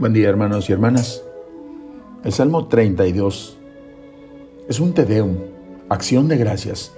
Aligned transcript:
Buen 0.00 0.14
día 0.14 0.30
hermanos 0.30 0.70
y 0.70 0.72
hermanas. 0.72 1.22
El 2.24 2.32
Salmo 2.32 2.68
32 2.68 3.58
es 4.66 4.80
un 4.80 4.94
Tedeum, 4.94 5.36
acción 5.90 6.26
de 6.26 6.38
gracias, 6.38 6.90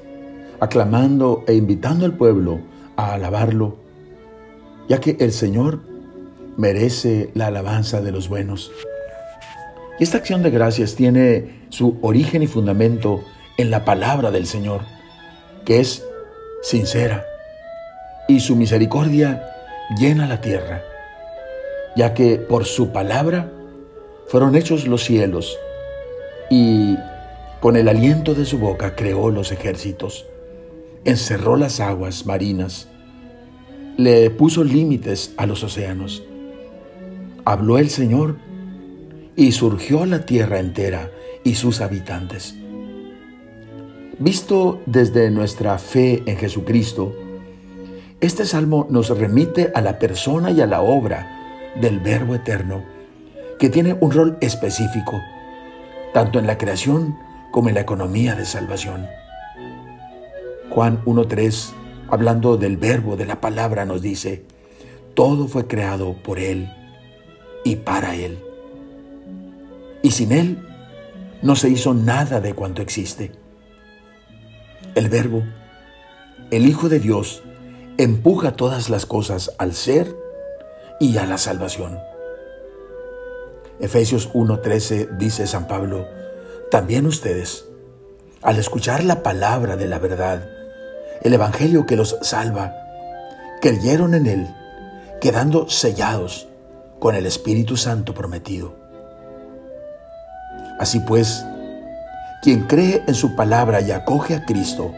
aclamando 0.61 1.43
e 1.49 1.55
invitando 1.55 2.05
al 2.05 2.17
pueblo 2.17 2.61
a 2.95 3.15
alabarlo, 3.15 3.77
ya 4.89 5.01
que 5.01 5.17
el 5.19 5.33
Señor 5.33 5.81
merece 6.57 7.33
la 7.35 7.49
alabanza 7.49 8.01
de 8.03 8.13
los 8.13 8.29
buenos. 8.29 8.71
Y 9.99 10.05
esta 10.05 10.19
acción 10.19 10.45
de 10.45 10.51
gracias 10.51 10.95
tiene 10.95 11.67
su 11.71 11.99
origen 12.03 12.45
y 12.45 12.47
fundamento 12.47 13.25
en 13.59 13.73
la 13.73 13.85
palabra 13.85 14.31
del 14.31 14.47
Señor, 14.47 14.83
que 15.65 15.81
es 15.81 16.05
sincera, 16.63 17.27
y 18.29 18.39
su 18.39 18.55
misericordia 18.55 19.43
llena 19.99 20.29
la 20.29 20.41
tierra 20.41 20.85
ya 21.97 22.15
que 22.15 22.37
por 22.37 22.65
su 22.65 22.93
palabra 22.93 23.53
fueron 24.29 24.57
hechos 24.57 24.87
los 24.87 25.05
cielos 25.05 25.59
y 26.51 26.97
con 27.61 27.77
el 27.77 27.89
aliento 27.89 28.35
de 28.35 28.45
su 28.45 28.59
boca 28.59 28.95
creó 28.97 29.31
los 29.31 29.53
ejércitos, 29.53 30.27
encerró 31.05 31.57
las 31.57 31.81
aguas 31.81 32.27
marinas, 32.27 32.89
le 33.97 34.31
puso 34.31 34.65
límites 34.65 35.33
a 35.37 35.47
los 35.47 35.63
océanos. 35.63 36.23
Habló 37.45 37.79
el 37.79 37.91
Señor 37.91 38.37
y 39.37 39.53
surgió 39.53 40.07
la 40.07 40.25
tierra 40.27 40.61
entera 40.61 41.11
y 41.45 41.55
sus 41.55 41.81
habitantes. 41.81 42.55
Visto 44.19 44.81
desde 44.87 45.31
nuestra 45.31 45.79
fe 45.79 46.23
en 46.27 46.37
Jesucristo, 46.37 47.15
este 48.21 48.45
salmo 48.45 48.87
nos 48.91 49.17
remite 49.17 49.73
a 49.75 49.81
la 49.81 49.99
persona 49.99 50.51
y 50.51 50.61
a 50.61 50.67
la 50.67 50.81
obra 50.81 51.42
del 51.81 52.01
Verbo 52.01 52.35
Eterno, 52.35 52.83
que 53.59 53.69
tiene 53.69 53.97
un 54.01 54.11
rol 54.11 54.39
específico, 54.41 55.21
tanto 56.13 56.39
en 56.39 56.47
la 56.47 56.59
creación 56.59 57.17
como 57.51 57.69
en 57.69 57.75
la 57.75 57.81
economía 57.83 58.35
de 58.35 58.45
salvación. 58.45 59.07
Juan 60.71 61.05
1.3, 61.05 61.73
hablando 62.09 62.57
del 62.57 62.77
verbo, 62.77 63.17
de 63.17 63.27
la 63.27 63.41
palabra, 63.41 63.85
nos 63.85 64.03
dice, 64.03 64.45
todo 65.15 65.47
fue 65.47 65.67
creado 65.67 66.15
por 66.23 66.39
Él 66.39 66.73
y 67.65 67.77
para 67.77 68.15
Él. 68.17 68.39
Y 70.03 70.13
sin 70.13 70.33
Él 70.33 70.67
no 71.43 71.57
se 71.57 71.69
hizo 71.69 71.95
nada 71.95 72.41
de 72.41 72.55
cuanto 72.55 72.83
existe. 72.83 73.33
El 74.95 75.09
verbo, 75.09 75.43
el 76.51 76.67
Hijo 76.67 76.89
de 76.89 76.99
Dios, 76.99 77.43
empuja 77.99 78.57
todas 78.57 78.89
las 78.91 79.07
cosas 79.07 79.53
al 79.59 79.75
ser 79.75 80.17
y 81.03 81.19
a 81.19 81.27
la 81.27 81.37
salvación. 81.37 81.99
Efesios 83.81 84.31
1:13 84.35 85.19
dice 85.19 85.49
San 85.49 85.67
Pablo, 85.67 86.07
también 86.71 87.07
ustedes, 87.07 87.65
al 88.41 88.57
escuchar 88.61 89.03
la 89.03 89.25
palabra 89.25 89.77
de 89.77 89.89
la 89.89 89.99
verdad, 89.99 90.49
el 91.23 91.35
Evangelio 91.35 91.87
que 91.87 91.97
los 91.97 92.17
salva, 92.23 92.77
creyeron 93.61 94.15
en 94.15 94.27
él, 94.29 94.55
quedando 95.21 95.69
sellados 95.69 96.47
con 97.01 97.17
el 97.17 97.27
Espíritu 97.27 97.77
Santo 97.77 98.15
prometido. 98.15 98.77
Así 100.79 101.01
pues, 101.01 101.45
quien 102.43 102.69
cree 102.69 103.03
en 103.09 103.17
su 103.17 103.35
palabra 103.35 103.81
y 103.81 103.91
acoge 103.91 104.37
a 104.37 104.45
Cristo, 104.45 104.93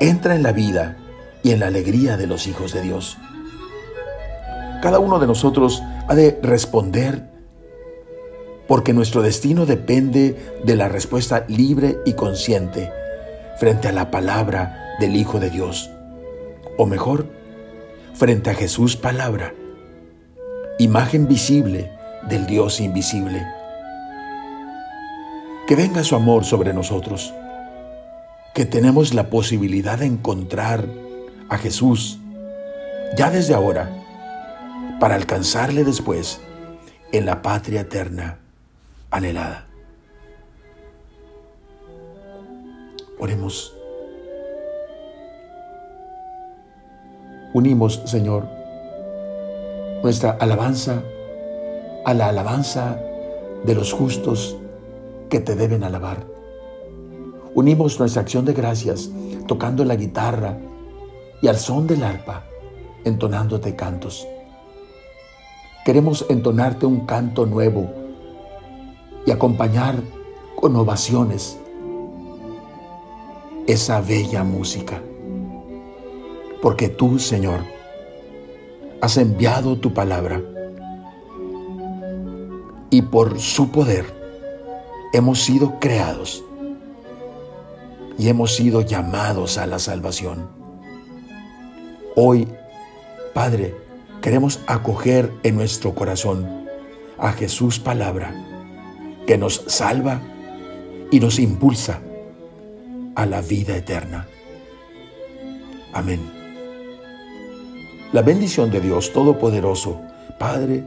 entra 0.00 0.34
en 0.34 0.42
la 0.42 0.52
vida 0.52 0.96
y 1.42 1.50
en 1.50 1.60
la 1.60 1.66
alegría 1.66 2.16
de 2.16 2.26
los 2.26 2.46
hijos 2.46 2.72
de 2.72 2.80
Dios. 2.80 3.18
Cada 4.84 4.98
uno 4.98 5.18
de 5.18 5.26
nosotros 5.26 5.82
ha 6.08 6.14
de 6.14 6.38
responder 6.42 7.22
porque 8.68 8.92
nuestro 8.92 9.22
destino 9.22 9.64
depende 9.64 10.36
de 10.62 10.76
la 10.76 10.90
respuesta 10.90 11.46
libre 11.48 11.96
y 12.04 12.12
consciente 12.12 12.92
frente 13.58 13.88
a 13.88 13.92
la 13.92 14.10
palabra 14.10 14.94
del 15.00 15.16
Hijo 15.16 15.40
de 15.40 15.48
Dios. 15.48 15.90
O 16.76 16.84
mejor, 16.84 17.28
frente 18.12 18.50
a 18.50 18.54
Jesús 18.54 18.94
palabra, 18.94 19.54
imagen 20.78 21.28
visible 21.28 21.90
del 22.28 22.44
Dios 22.44 22.78
invisible. 22.78 23.42
Que 25.66 25.76
venga 25.76 26.04
su 26.04 26.14
amor 26.14 26.44
sobre 26.44 26.74
nosotros, 26.74 27.32
que 28.52 28.66
tenemos 28.66 29.14
la 29.14 29.30
posibilidad 29.30 29.98
de 29.98 30.04
encontrar 30.04 30.86
a 31.48 31.56
Jesús 31.56 32.18
ya 33.16 33.30
desde 33.30 33.54
ahora 33.54 34.03
para 35.04 35.16
alcanzarle 35.16 35.84
después 35.84 36.40
en 37.12 37.26
la 37.26 37.42
patria 37.42 37.82
eterna 37.82 38.38
anhelada. 39.10 39.66
Oremos. 43.18 43.76
Unimos, 47.52 48.00
Señor, 48.06 48.48
nuestra 50.02 50.38
alabanza 50.40 51.02
a 52.06 52.14
la 52.14 52.28
alabanza 52.30 52.98
de 53.62 53.74
los 53.74 53.92
justos 53.92 54.56
que 55.28 55.38
te 55.38 55.54
deben 55.54 55.84
alabar. 55.84 56.24
Unimos 57.54 58.00
nuestra 58.00 58.22
acción 58.22 58.46
de 58.46 58.54
gracias 58.54 59.10
tocando 59.46 59.84
la 59.84 59.96
guitarra 59.96 60.56
y 61.42 61.48
al 61.48 61.58
son 61.58 61.86
del 61.86 62.04
arpa 62.04 62.46
entonándote 63.04 63.76
cantos. 63.76 64.26
Queremos 65.84 66.24
entonarte 66.30 66.86
un 66.86 67.00
canto 67.00 67.44
nuevo 67.44 67.90
y 69.26 69.30
acompañar 69.30 69.96
con 70.56 70.74
ovaciones 70.76 71.58
esa 73.66 74.00
bella 74.00 74.44
música. 74.44 75.02
Porque 76.62 76.88
tú, 76.88 77.18
Señor, 77.18 77.60
has 79.02 79.18
enviado 79.18 79.76
tu 79.76 79.92
palabra 79.92 80.40
y 82.88 83.02
por 83.02 83.38
su 83.38 83.70
poder 83.70 84.06
hemos 85.12 85.42
sido 85.42 85.78
creados 85.80 86.42
y 88.16 88.28
hemos 88.28 88.54
sido 88.56 88.80
llamados 88.80 89.58
a 89.58 89.66
la 89.66 89.78
salvación. 89.78 90.48
Hoy, 92.16 92.48
Padre, 93.34 93.74
queremos 94.24 94.60
acoger 94.66 95.30
en 95.42 95.54
nuestro 95.54 95.94
corazón 95.94 96.66
a 97.18 97.32
Jesús 97.32 97.78
palabra 97.78 98.34
que 99.26 99.36
nos 99.36 99.64
salva 99.66 100.22
y 101.10 101.20
nos 101.20 101.38
impulsa 101.38 102.00
a 103.16 103.26
la 103.26 103.42
vida 103.42 103.76
eterna. 103.76 104.26
Amén. 105.92 106.20
La 108.14 108.22
bendición 108.22 108.70
de 108.70 108.80
Dios 108.80 109.12
Todopoderoso, 109.12 110.00
Padre, 110.38 110.84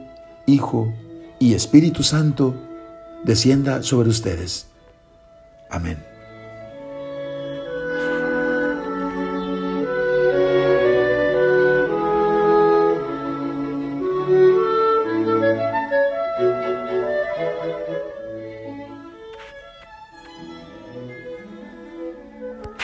Hijo 0.48 0.92
y 1.38 1.54
Espíritu 1.54 2.02
Santo, 2.02 2.56
descienda 3.24 3.84
sobre 3.84 4.10
ustedes. 4.10 4.66
Amén. 5.70 6.04